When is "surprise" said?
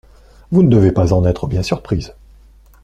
1.61-2.15